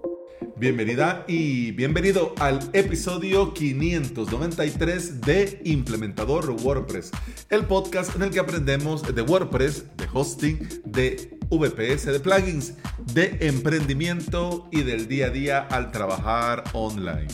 Bienvenida 0.56 1.26
y 1.28 1.72
bienvenido 1.72 2.36
al 2.40 2.60
episodio 2.74 3.54
593 3.54 5.22
de 5.22 5.62
Implementador 5.66 6.52
WordPress, 6.52 7.12
el 7.50 7.66
podcast 7.66 8.16
en 8.16 8.24
el 8.24 8.30
que 8.32 8.40
aprendemos 8.40 9.04
de 9.16 9.22
WordPress, 9.22 9.86
de 9.98 10.08
hosting, 10.14 10.60
de 10.86 11.40
VPS, 11.50 12.06
de 12.06 12.20
plugins, 12.20 12.76
de 13.14 13.38
emprendimiento 13.42 14.68
y 14.72 14.84
del 14.84 15.08
día 15.08 15.28
a 15.28 15.30
día 15.30 15.60
al 15.70 15.92
trabajar 15.92 16.64
online. 16.74 17.28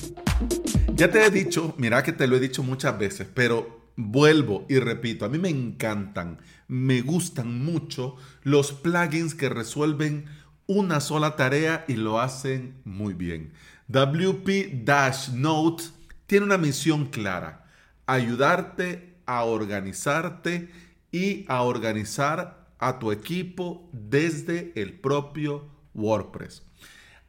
Ya 0.93 1.11
te 1.11 1.25
he 1.25 1.29
dicho, 1.29 1.73
mira 1.77 2.03
que 2.03 2.13
te 2.13 2.27
lo 2.27 2.37
he 2.37 2.39
dicho 2.39 2.63
muchas 2.63 2.97
veces, 2.97 3.27
pero 3.33 3.76
vuelvo 3.97 4.65
y 4.69 4.79
repito, 4.79 5.25
a 5.25 5.29
mí 5.29 5.37
me 5.37 5.49
encantan, 5.49 6.39
me 6.67 7.01
gustan 7.01 7.65
mucho 7.65 8.15
los 8.43 8.71
plugins 8.71 9.35
que 9.35 9.49
resuelven 9.49 10.25
una 10.67 11.01
sola 11.01 11.35
tarea 11.35 11.83
y 11.87 11.95
lo 11.95 12.21
hacen 12.21 12.75
muy 12.85 13.13
bien. 13.13 13.51
WP-Note 13.89 15.83
tiene 16.27 16.45
una 16.45 16.57
misión 16.57 17.07
clara, 17.07 17.65
ayudarte 18.05 19.17
a 19.25 19.43
organizarte 19.43 20.69
y 21.11 21.45
a 21.47 21.63
organizar 21.63 22.67
a 22.79 22.99
tu 22.99 23.11
equipo 23.11 23.89
desde 23.91 24.71
el 24.75 24.93
propio 24.99 25.67
WordPress. 25.95 26.63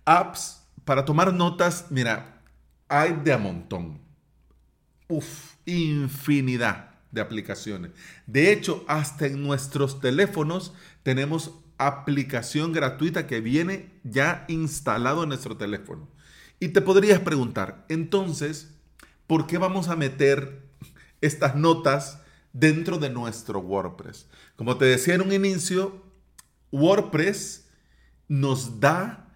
Apps 0.04 0.62
para 0.84 1.04
tomar 1.04 1.32
notas, 1.32 1.86
mira, 1.90 2.42
hay 2.88 3.12
de 3.12 3.32
a 3.32 3.38
montón. 3.38 4.07
Uf, 5.08 5.54
infinidad 5.64 6.90
de 7.10 7.20
aplicaciones. 7.20 7.92
De 8.26 8.52
hecho, 8.52 8.84
hasta 8.86 9.26
en 9.26 9.42
nuestros 9.42 10.00
teléfonos 10.00 10.74
tenemos 11.02 11.54
aplicación 11.78 12.72
gratuita 12.72 13.26
que 13.26 13.40
viene 13.40 13.90
ya 14.04 14.44
instalado 14.48 15.22
en 15.22 15.30
nuestro 15.30 15.56
teléfono. 15.56 16.08
Y 16.60 16.68
te 16.68 16.82
podrías 16.82 17.20
preguntar, 17.20 17.86
entonces, 17.88 18.74
¿por 19.26 19.46
qué 19.46 19.58
vamos 19.58 19.88
a 19.88 19.96
meter 19.96 20.62
estas 21.20 21.54
notas 21.54 22.20
dentro 22.52 22.98
de 22.98 23.10
nuestro 23.10 23.60
WordPress? 23.60 24.26
Como 24.56 24.76
te 24.76 24.84
decía 24.84 25.14
en 25.14 25.22
un 25.22 25.32
inicio, 25.32 26.02
WordPress 26.72 27.68
nos 28.26 28.80
da 28.80 29.32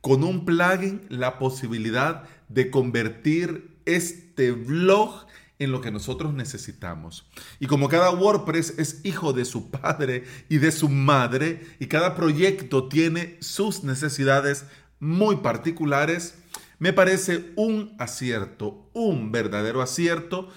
con 0.00 0.24
un 0.24 0.44
plugin 0.44 1.02
la 1.08 1.38
posibilidad 1.38 2.28
de 2.48 2.70
convertir 2.70 3.71
este 3.86 4.52
blog 4.52 5.26
en 5.58 5.70
lo 5.70 5.80
que 5.80 5.90
nosotros 5.90 6.34
necesitamos. 6.34 7.26
Y 7.60 7.66
como 7.66 7.88
cada 7.88 8.10
WordPress 8.10 8.78
es 8.78 9.00
hijo 9.04 9.32
de 9.32 9.44
su 9.44 9.70
padre 9.70 10.24
y 10.48 10.58
de 10.58 10.72
su 10.72 10.88
madre, 10.88 11.66
y 11.78 11.86
cada 11.86 12.14
proyecto 12.14 12.88
tiene 12.88 13.36
sus 13.40 13.84
necesidades 13.84 14.64
muy 14.98 15.36
particulares, 15.36 16.34
me 16.78 16.92
parece 16.92 17.52
un 17.54 17.94
acierto, 17.98 18.90
un 18.92 19.30
verdadero 19.30 19.82
acierto, 19.82 20.48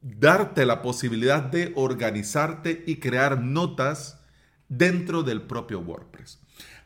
darte 0.00 0.64
la 0.64 0.80
posibilidad 0.80 1.42
de 1.42 1.72
organizarte 1.74 2.84
y 2.86 2.96
crear 2.96 3.40
notas 3.40 4.20
dentro 4.68 5.24
del 5.24 5.42
propio 5.42 5.80
WordPress. 5.80 6.38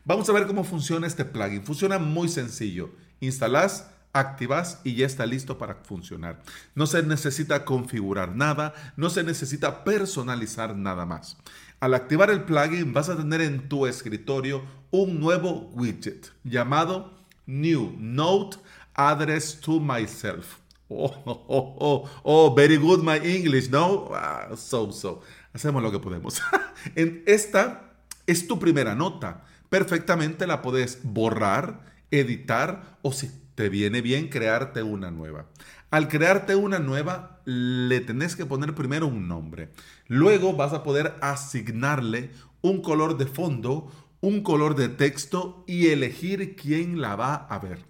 Vamos 0.03 0.27
a 0.29 0.33
ver 0.33 0.47
cómo 0.47 0.63
funciona 0.63 1.05
este 1.05 1.25
plugin. 1.25 1.63
Funciona 1.63 1.99
muy 1.99 2.27
sencillo. 2.27 2.89
Instalas 3.19 3.91
activas 4.13 4.81
y 4.83 4.95
ya 4.95 5.05
está 5.05 5.25
listo 5.25 5.57
para 5.57 5.75
funcionar. 5.75 6.41
No 6.75 6.87
se 6.87 7.03
necesita 7.03 7.65
configurar 7.65 8.35
nada, 8.35 8.73
no 8.97 9.09
se 9.09 9.23
necesita 9.23 9.83
personalizar 9.83 10.75
nada 10.75 11.05
más. 11.05 11.37
Al 11.79 11.93
activar 11.93 12.29
el 12.29 12.43
plugin 12.43 12.93
vas 12.93 13.09
a 13.09 13.17
tener 13.17 13.41
en 13.41 13.67
tu 13.67 13.87
escritorio 13.87 14.63
un 14.91 15.19
nuevo 15.19 15.71
widget 15.73 16.31
llamado 16.43 17.13
New 17.45 17.95
Note 17.97 18.57
Address 18.93 19.59
to 19.61 19.79
Myself. 19.79 20.57
Oh, 20.93 21.05
oh, 21.25 21.45
oh, 21.47 21.75
oh, 21.79 22.09
oh 22.23 22.53
very 22.53 22.75
good 22.75 23.01
my 23.01 23.15
English, 23.23 23.69
¿no? 23.69 24.09
Ah, 24.13 24.49
so, 24.57 24.91
so. 24.91 25.21
Hacemos 25.53 25.81
lo 25.81 25.89
que 25.89 25.99
podemos. 25.99 26.41
en 26.95 27.23
esta 27.27 27.93
es 28.27 28.45
tu 28.45 28.59
primera 28.59 28.93
nota. 28.93 29.45
Perfectamente 29.69 30.45
la 30.47 30.61
puedes 30.61 30.99
borrar, 31.03 31.79
editar 32.11 32.97
o 33.03 33.13
si 33.13 33.31
te 33.61 33.69
viene 33.69 34.01
bien 34.01 34.29
crearte 34.29 34.81
una 34.81 35.11
nueva. 35.11 35.45
Al 35.91 36.07
crearte 36.07 36.55
una 36.55 36.79
nueva, 36.79 37.41
le 37.45 37.99
tenés 37.99 38.35
que 38.35 38.47
poner 38.47 38.73
primero 38.73 39.05
un 39.05 39.27
nombre. 39.27 39.69
Luego 40.07 40.53
vas 40.53 40.73
a 40.73 40.81
poder 40.81 41.13
asignarle 41.21 42.31
un 42.61 42.81
color 42.81 43.19
de 43.19 43.27
fondo, 43.27 43.91
un 44.19 44.41
color 44.41 44.73
de 44.73 44.89
texto 44.89 45.63
y 45.67 45.89
elegir 45.89 46.55
quién 46.55 47.01
la 47.01 47.15
va 47.15 47.35
a 47.35 47.59
ver. 47.59 47.85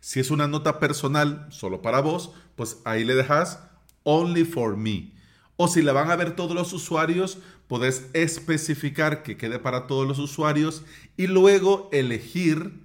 Si 0.00 0.18
es 0.18 0.32
una 0.32 0.48
nota 0.48 0.80
personal 0.80 1.46
solo 1.50 1.80
para 1.80 2.00
vos, 2.00 2.32
pues 2.56 2.78
ahí 2.84 3.04
le 3.04 3.14
dejas 3.14 3.60
only 4.02 4.44
for 4.44 4.76
me. 4.76 5.12
O 5.54 5.68
si 5.68 5.80
la 5.80 5.92
van 5.92 6.10
a 6.10 6.16
ver 6.16 6.34
todos 6.34 6.56
los 6.56 6.72
usuarios, 6.72 7.38
podés 7.68 8.10
especificar 8.14 9.22
que 9.22 9.36
quede 9.36 9.60
para 9.60 9.86
todos 9.86 10.08
los 10.08 10.18
usuarios 10.18 10.82
y 11.16 11.28
luego 11.28 11.88
elegir 11.92 12.84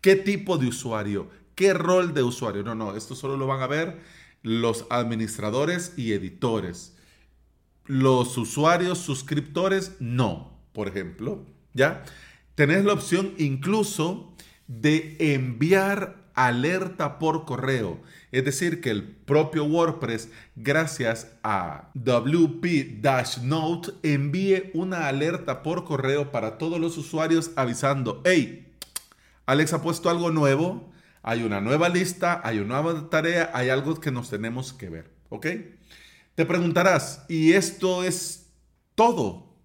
¿Qué 0.00 0.16
tipo 0.16 0.58
de 0.58 0.68
usuario? 0.68 1.28
¿Qué 1.54 1.74
rol 1.74 2.14
de 2.14 2.22
usuario? 2.22 2.62
No, 2.62 2.74
no, 2.74 2.96
esto 2.96 3.14
solo 3.14 3.36
lo 3.36 3.46
van 3.46 3.60
a 3.60 3.66
ver 3.66 4.00
los 4.42 4.86
administradores 4.90 5.92
y 5.96 6.12
editores. 6.12 6.96
Los 7.84 8.38
usuarios 8.38 8.98
suscriptores, 8.98 9.96
no, 10.00 10.58
por 10.72 10.88
ejemplo. 10.88 11.44
¿Ya? 11.74 12.04
Tenés 12.54 12.84
la 12.84 12.94
opción 12.94 13.34
incluso 13.38 14.34
de 14.66 15.16
enviar 15.18 16.20
alerta 16.34 17.18
por 17.18 17.44
correo. 17.44 18.00
Es 18.32 18.44
decir, 18.44 18.80
que 18.80 18.90
el 18.90 19.02
propio 19.02 19.64
WordPress, 19.64 20.30
gracias 20.56 21.32
a 21.42 21.90
WP-Note, 21.94 23.92
envíe 24.02 24.70
una 24.72 25.08
alerta 25.08 25.62
por 25.62 25.84
correo 25.84 26.30
para 26.30 26.56
todos 26.56 26.80
los 26.80 26.96
usuarios 26.96 27.50
avisando, 27.56 28.22
hey, 28.24 28.69
Alex 29.50 29.72
ha 29.72 29.82
puesto 29.82 30.08
algo 30.08 30.30
nuevo, 30.30 30.92
hay 31.22 31.42
una 31.42 31.60
nueva 31.60 31.88
lista, 31.88 32.40
hay 32.44 32.60
una 32.60 32.82
nueva 32.82 33.10
tarea, 33.10 33.50
hay 33.52 33.68
algo 33.68 33.98
que 33.98 34.12
nos 34.12 34.30
tenemos 34.30 34.72
que 34.72 34.88
ver, 34.88 35.10
¿ok? 35.28 35.46
Te 36.36 36.46
preguntarás, 36.46 37.24
¿y 37.28 37.54
esto 37.54 38.04
es 38.04 38.52
todo? 38.94 39.56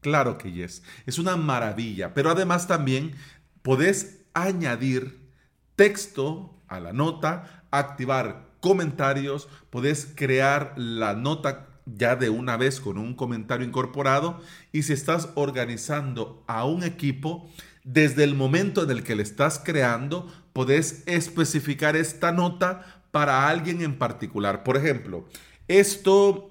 Claro 0.00 0.38
que 0.38 0.50
yes, 0.50 0.82
es 1.06 1.20
una 1.20 1.36
maravilla, 1.36 2.14
pero 2.14 2.30
además 2.30 2.66
también 2.66 3.14
podés 3.62 4.24
añadir 4.34 5.30
texto 5.76 6.60
a 6.66 6.80
la 6.80 6.92
nota, 6.92 7.64
activar 7.70 8.56
comentarios, 8.58 9.48
podés 9.70 10.12
crear 10.16 10.74
la 10.76 11.14
nota 11.14 11.65
ya 11.86 12.16
de 12.16 12.30
una 12.30 12.56
vez 12.56 12.80
con 12.80 12.98
un 12.98 13.14
comentario 13.14 13.66
incorporado 13.66 14.40
y 14.72 14.82
si 14.82 14.92
estás 14.92 15.30
organizando 15.34 16.42
a 16.46 16.64
un 16.64 16.82
equipo, 16.82 17.48
desde 17.84 18.24
el 18.24 18.34
momento 18.34 18.82
en 18.82 18.90
el 18.90 19.04
que 19.04 19.14
le 19.14 19.22
estás 19.22 19.60
creando, 19.64 20.30
podés 20.52 21.04
especificar 21.06 21.96
esta 21.96 22.32
nota 22.32 23.02
para 23.12 23.48
alguien 23.48 23.80
en 23.80 23.96
particular. 23.96 24.64
Por 24.64 24.76
ejemplo, 24.76 25.24
esto 25.68 26.50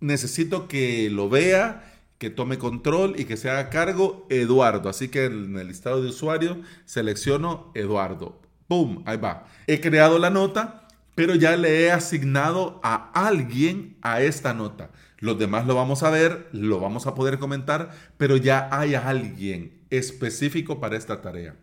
necesito 0.00 0.68
que 0.68 1.10
lo 1.10 1.28
vea, 1.28 1.92
que 2.18 2.30
tome 2.30 2.58
control 2.58 3.14
y 3.18 3.24
que 3.24 3.36
se 3.36 3.50
haga 3.50 3.70
cargo 3.70 4.26
Eduardo. 4.30 4.88
Así 4.88 5.08
que 5.08 5.26
en 5.26 5.58
el 5.58 5.68
listado 5.68 6.02
de 6.02 6.08
usuarios 6.08 6.58
selecciono 6.84 7.70
Eduardo. 7.74 8.40
¡Pum! 8.66 9.02
Ahí 9.06 9.16
va. 9.16 9.46
He 9.66 9.80
creado 9.80 10.18
la 10.18 10.30
nota, 10.30 10.87
pero 11.18 11.34
ya 11.34 11.56
le 11.56 11.80
he 11.80 11.90
asignado 11.90 12.78
a 12.84 13.10
alguien 13.12 13.96
a 14.02 14.22
esta 14.22 14.54
nota. 14.54 14.90
Los 15.18 15.36
demás 15.36 15.66
lo 15.66 15.74
vamos 15.74 16.04
a 16.04 16.10
ver, 16.10 16.48
lo 16.52 16.78
vamos 16.78 17.08
a 17.08 17.16
poder 17.16 17.40
comentar, 17.40 17.90
pero 18.16 18.36
ya 18.36 18.68
hay 18.70 18.94
alguien 18.94 19.80
específico 19.90 20.78
para 20.78 20.96
esta 20.96 21.20
tarea. 21.20 21.56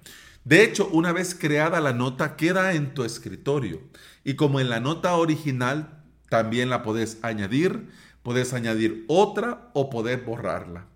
De 0.43 0.61
hecho, 0.61 0.89
una 0.91 1.13
vez 1.13 1.35
creada 1.35 1.79
la 1.79 1.93
nota, 1.93 2.35
queda 2.35 2.73
en 2.73 2.93
tu 2.93 3.05
escritorio. 3.05 3.79
Y 4.25 4.33
como 4.33 4.59
en 4.59 4.67
la 4.67 4.81
nota 4.81 5.15
original, 5.15 6.03
también 6.27 6.69
la 6.69 6.83
puedes 6.83 7.19
añadir, 7.21 7.87
puedes 8.23 8.51
añadir 8.53 9.05
otra 9.07 9.69
o 9.73 9.89
poder 9.89 10.25
borrarla. 10.25 10.87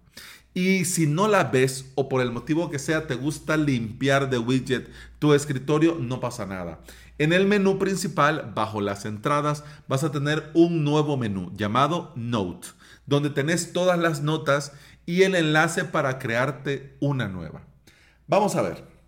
Y 0.54 0.86
si 0.86 1.06
no 1.06 1.28
la 1.28 1.46
ves 1.46 1.92
o 1.96 2.10
por 2.10 2.22
el 2.22 2.32
motivo 2.32 2.70
que 2.70 2.80
sea 2.80 3.08
te 3.08 3.16
gusta 3.16 3.56
limpiar 3.56 4.30
de 4.30 4.40
widget 4.40 4.90
tu 5.20 5.34
escritorio, 5.34 5.96
no 6.00 6.20
pasa 6.20 6.46
nada. 6.46 6.80
En 7.18 7.34
el 7.34 7.46
menú 7.46 7.78
principal, 7.78 8.54
bajo 8.56 8.82
las 8.82 9.06
entradas, 9.06 9.64
vas 9.88 10.04
a 10.04 10.12
tener 10.12 10.50
un 10.54 10.84
nuevo 10.84 11.18
menú 11.18 11.52
llamado 11.56 12.14
Note, 12.16 12.70
donde 13.06 13.30
tenés 13.30 13.74
todas 13.74 14.00
las 14.00 14.22
notas 14.22 14.72
y 15.06 15.24
el 15.24 15.36
enlace 15.36 15.84
para 15.84 16.18
crearte 16.18 16.96
una 17.00 17.28
nueva. 17.28 17.62
Vamos 18.28 18.56
a 18.56 18.62
ver. 18.62 18.99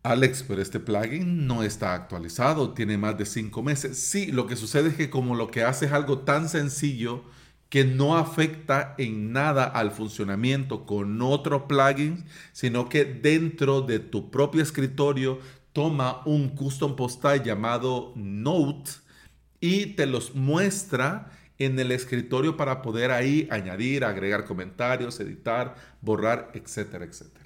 Alex, 0.06 0.46
pero 0.48 0.62
este 0.62 0.80
plugin 0.80 1.48
no 1.48 1.64
está 1.64 1.96
actualizado, 1.96 2.74
tiene 2.74 2.98
más 2.98 3.18
de 3.18 3.26
cinco 3.26 3.64
meses. 3.64 3.98
Sí, 3.98 4.32
lo 4.32 4.46
que 4.46 4.56
sucede 4.56 4.90
es 4.90 4.96
que 4.96 5.10
como 5.10 5.36
lo 5.36 5.50
que 5.50 5.64
hace 5.64 5.88
es 5.88 5.94
algo 5.94 6.20
tan 6.20 6.48
sencillo 6.48 7.24
que 7.70 7.86
no 7.86 8.16
afecta 8.16 8.94
en 9.00 9.32
nada 9.34 9.66
al 9.66 9.92
funcionamiento 9.92 10.86
con 10.86 11.22
otro 11.22 11.68
plugin, 11.68 12.26
sino 12.54 12.88
que 12.88 13.04
dentro 13.06 13.82
de 13.82 14.00
tu 14.00 14.30
propio 14.30 14.62
escritorio 14.62 15.40
toma 15.74 16.22
un 16.26 16.50
custom 16.50 16.96
postal 16.96 17.44
llamado 17.44 18.14
Note 18.16 18.92
y 19.60 19.88
te 19.96 20.06
los 20.06 20.36
muestra 20.36 21.32
en 21.58 21.80
el 21.80 21.92
escritorio 21.92 22.58
para 22.58 22.82
poder 22.82 23.12
ahí 23.12 23.48
añadir, 23.50 24.04
agregar 24.06 24.46
comentarios, 24.46 25.20
editar, 25.20 25.76
borrar, 26.02 26.52
etcétera, 26.54 27.06
etcétera. 27.06 27.45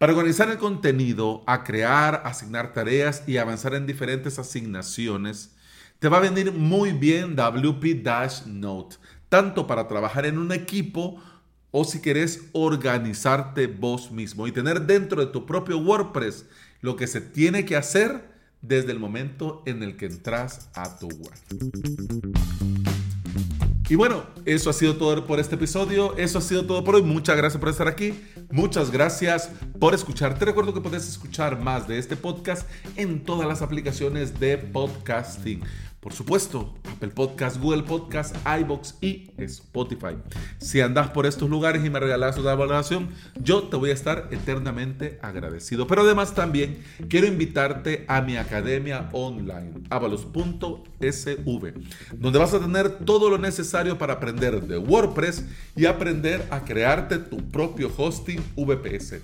Para 0.00 0.14
organizar 0.14 0.48
el 0.48 0.56
contenido, 0.56 1.44
a 1.46 1.62
crear, 1.62 2.22
asignar 2.24 2.72
tareas 2.72 3.22
y 3.26 3.36
avanzar 3.36 3.74
en 3.74 3.86
diferentes 3.86 4.38
asignaciones, 4.38 5.50
te 5.98 6.08
va 6.08 6.16
a 6.16 6.20
venir 6.20 6.52
muy 6.52 6.92
bien 6.92 7.36
WP 7.36 8.02
Dash 8.02 8.46
Note, 8.46 8.96
tanto 9.28 9.66
para 9.66 9.88
trabajar 9.88 10.24
en 10.24 10.38
un 10.38 10.52
equipo 10.52 11.22
o 11.70 11.84
si 11.84 12.00
quieres 12.00 12.48
organizarte 12.52 13.66
vos 13.66 14.10
mismo 14.10 14.46
y 14.46 14.52
tener 14.52 14.86
dentro 14.86 15.20
de 15.20 15.30
tu 15.30 15.44
propio 15.44 15.76
WordPress 15.76 16.46
lo 16.80 16.96
que 16.96 17.06
se 17.06 17.20
tiene 17.20 17.66
que 17.66 17.76
hacer 17.76 18.24
desde 18.62 18.92
el 18.92 18.98
momento 18.98 19.62
en 19.66 19.82
el 19.82 19.98
que 19.98 20.06
entras 20.06 20.70
a 20.72 20.98
tu 20.98 21.08
web. 21.08 22.89
Y 23.90 23.96
bueno, 23.96 24.22
eso 24.44 24.70
ha 24.70 24.72
sido 24.72 24.94
todo 24.94 25.26
por 25.26 25.40
este 25.40 25.56
episodio. 25.56 26.16
Eso 26.16 26.38
ha 26.38 26.40
sido 26.40 26.64
todo 26.64 26.84
por 26.84 26.94
hoy. 26.94 27.02
Muchas 27.02 27.36
gracias 27.36 27.58
por 27.58 27.70
estar 27.70 27.88
aquí. 27.88 28.14
Muchas 28.52 28.92
gracias 28.92 29.50
por 29.80 29.94
escuchar. 29.94 30.38
Te 30.38 30.44
recuerdo 30.44 30.72
que 30.72 30.80
puedes 30.80 31.08
escuchar 31.08 31.58
más 31.58 31.88
de 31.88 31.98
este 31.98 32.14
podcast 32.14 32.68
en 32.94 33.24
todas 33.24 33.48
las 33.48 33.62
aplicaciones 33.62 34.38
de 34.38 34.58
podcasting. 34.58 35.64
Por 36.00 36.14
supuesto, 36.14 36.72
Apple 36.90 37.10
Podcast, 37.10 37.58
Google 37.60 37.82
Podcast, 37.82 38.34
iBox 38.60 38.94
y 39.02 39.28
Spotify. 39.36 40.16
Si 40.56 40.80
andas 40.80 41.10
por 41.10 41.26
estos 41.26 41.50
lugares 41.50 41.84
y 41.84 41.90
me 41.90 42.00
regalas 42.00 42.38
una 42.38 42.54
valoración, 42.54 43.10
yo 43.38 43.64
te 43.64 43.76
voy 43.76 43.90
a 43.90 43.92
estar 43.92 44.28
eternamente 44.30 45.18
agradecido. 45.20 45.86
Pero 45.86 46.00
además 46.00 46.34
también 46.34 46.82
quiero 47.10 47.26
invitarte 47.26 48.06
a 48.08 48.22
mi 48.22 48.38
academia 48.38 49.10
online, 49.12 49.72
avalos.sv, 49.90 51.74
donde 52.14 52.38
vas 52.38 52.54
a 52.54 52.60
tener 52.60 53.00
todo 53.04 53.28
lo 53.28 53.36
necesario 53.36 53.98
para 53.98 54.14
aprender 54.14 54.62
de 54.62 54.78
WordPress 54.78 55.44
y 55.76 55.84
aprender 55.84 56.46
a 56.50 56.64
crearte 56.64 57.18
tu 57.18 57.46
propio 57.50 57.92
hosting 57.94 58.42
VPS. 58.56 59.16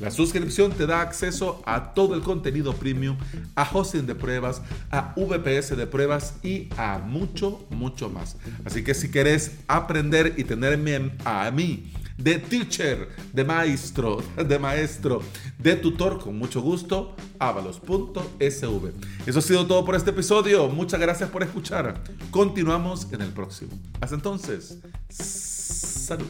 La 0.00 0.10
suscripción 0.10 0.72
te 0.72 0.88
da 0.88 1.00
acceso 1.00 1.62
a 1.64 1.94
todo 1.94 2.16
el 2.16 2.22
contenido 2.22 2.74
premium, 2.74 3.16
a 3.54 3.68
hosting 3.72 4.06
de 4.06 4.16
pruebas, 4.16 4.62
a 4.90 5.14
VPS 5.16 5.76
de 5.76 5.86
pruebas 5.86 6.23
y 6.42 6.68
a 6.76 6.98
mucho, 6.98 7.66
mucho 7.70 8.08
más. 8.08 8.36
Así 8.64 8.82
que 8.82 8.94
si 8.94 9.10
quieres 9.10 9.58
aprender 9.66 10.34
y 10.36 10.44
tenerme 10.44 11.12
a 11.24 11.50
mí 11.50 11.92
de 12.16 12.38
teacher, 12.38 13.08
de 13.32 13.44
maestro, 13.44 14.22
de 14.36 14.58
maestro, 14.58 15.20
de 15.58 15.76
tutor, 15.76 16.20
con 16.20 16.38
mucho 16.38 16.60
gusto, 16.60 17.16
avalos.sv. 17.38 18.92
Eso 19.26 19.38
ha 19.38 19.42
sido 19.42 19.66
todo 19.66 19.84
por 19.84 19.94
este 19.94 20.10
episodio. 20.10 20.68
Muchas 20.68 21.00
gracias 21.00 21.30
por 21.30 21.42
escuchar. 21.42 22.02
Continuamos 22.30 23.08
en 23.12 23.22
el 23.22 23.30
próximo. 23.30 23.72
Hasta 24.00 24.14
entonces, 24.14 24.78
salud. 25.08 26.26